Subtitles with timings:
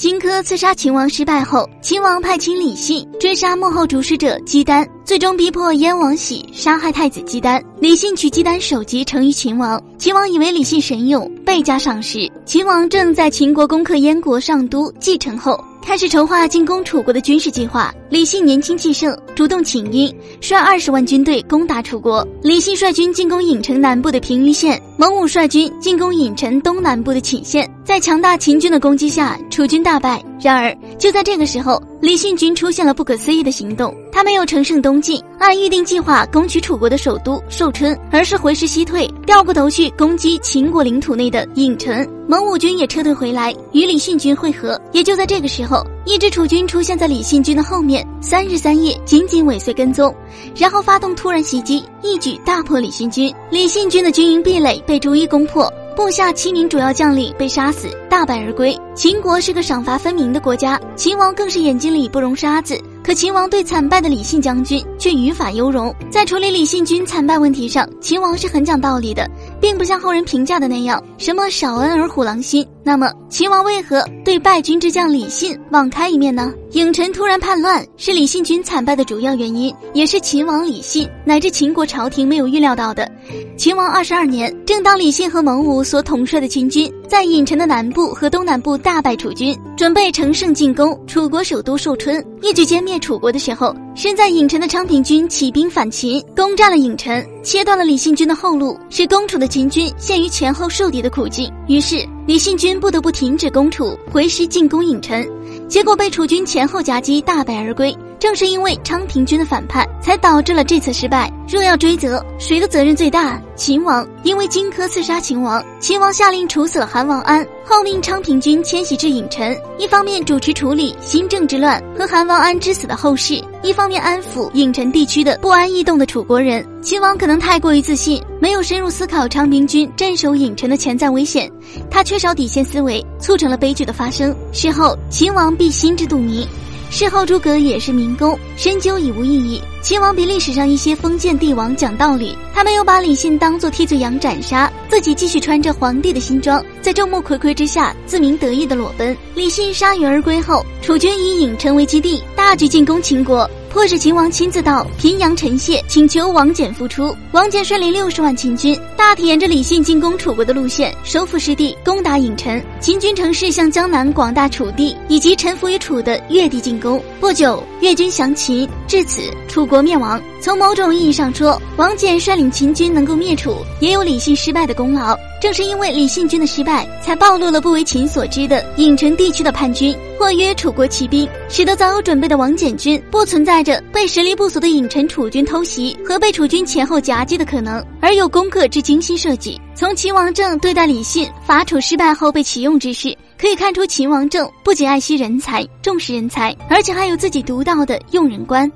[0.00, 7.62] 荆轲刺杀秦王失败后，秦王派遣李信追杀幕后主使者姬丹，最终逼迫燕王喜杀害太子姬丹。
[7.80, 12.26] 李信取姬丹首级呈于秦王，秦王以为李信神勇，倍加赏识。
[12.46, 15.62] 秦王正在秦国攻克燕国上都继承后。
[15.82, 17.92] 开始筹划进攻楚国的军事计划。
[18.08, 22.26] 李信年轻气盛，主动请缨，率二十万军队攻打楚国。
[22.42, 27.68] 李信率军进攻郢城南部的平舆县，蒙武率军进攻郢城东南部的寝县。
[27.84, 30.22] 在强大秦军的攻击下，楚军大败。
[30.40, 33.96] 然而，就在这个时候，李信军出现了不可思议的行动。
[34.12, 42.06] 他没有乘胜东进，按预定计划攻取楚国的首都寿春，而是回师西退，掉过头去攻击秦国领土内的郢城。
[42.28, 44.78] 蒙武军也撤退回来，与李信军会合。
[44.92, 50.14] 也就在这个时候，一支楚军出现在李信军的后面，三日三夜紧紧尾随跟踪，
[50.54, 53.34] 然后发动突然袭击，一举大破李信军。
[53.50, 55.72] 李信军的军营壁垒被逐一攻破。
[55.96, 58.76] 部下七名主要将领被杀死，大败而归。
[58.94, 62.80] 秦国是个赏罚分明的国家，秦王更是眼睛里不容沙子。
[63.02, 69.28] 可秦王对惨败的李信将军却于法优容，在处理李信军惨败问题上，秦王是很讲道理的，
[69.60, 72.66] 并不像后人评价的那样什么少恩而虎狼心。
[72.82, 76.52] 那么秦王为何对败军之将李信网开一面呢？
[76.72, 83.10] 郢臣突然叛乱是李信军惨败的主要原因，也是秦王李信乃至秦国朝廷没有预料到的。
[83.56, 101.52] 秦王二十二年，正当李信和蒙武所统帅的秦军在郢城的南部和东南部大败楚军，准备乘胜进攻楚国首都寿春，一举歼灭楚国的时候，身在郢城的昌平君起兵反秦，攻占了郢城，切断了李信军的后路，使攻楚的秦军陷于前后受敌的苦境。
[101.70, 105.24] 于是李信军不得不停止攻楚，回师进攻郢城，
[105.68, 107.96] 结果被楚军前后夹击，大败而归。
[108.20, 111.32] 正是因为昌平君的反叛，才导致了这次失败。
[111.48, 113.40] 若要追责，谁的责任最大？
[113.56, 126.64] 秦王，因为荆轲刺杀秦王，秦王下令处死了韩王安，后命昌平君迁徙至郢城，一方面主持处理新政之乱和韩王安之死的后事，一方面安抚郢城地区的不安异动的楚国人。
[126.82, 131.50] 秦王可能太过于自信，没有深入思考昌平君镇守郢城的潜在危险，
[131.90, 134.34] 他缺少底线思维，促成了悲剧的发生。
[134.52, 136.46] 事后，秦王必心知肚明。
[136.90, 139.62] 事后诸葛也是民工，深究已无意义。
[139.80, 149.16] 秦王比历史上一些封建帝王讲道理，他没有把李信当作替罪羊斩杀，自己继续穿着皇帝的新装，在众目睽睽之下自鸣得意的裸奔。
[149.36, 153.48] 李信铩羽而归后，楚军以郢成为基地，大举进攻秦国。
[153.70, 157.16] 迫使秦王亲自到平阳陈谢，请求王翦复出。
[157.30, 162.60] 王翦率领六十万秦军，大体沿着李信进攻楚国的路线，收复失地，攻打郢城。
[162.80, 167.00] 秦军乘势向江南广大楚地以及臣服于楚的越地进攻。
[167.20, 170.20] 不久，越军降秦，至此楚国灭亡。
[170.40, 175.16] 从某种意义上说，王翦率领秦军能够灭楚，也有李信失败的功劳。
[175.40, 189.58] 正是因为李信军的失败，才暴露了不为秦所知的郢城地区的叛军或约楚国骑兵，使得早有准备的王翦军不存在着被实力不俗的郢城楚军偷袭和被楚军前后夹击的可能，而有攻克之精心设计。
[189.74, 198.70] 从秦王政对待李信伐楚失败后被启用之事，可以看出秦王政不仅爱惜人才、重视人才，而且还有自己独到的用人观。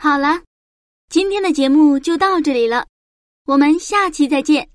[0.00, 0.40] 好了，
[1.08, 2.86] 今天的节目就到这里了，
[3.44, 4.71] 我们下期再见。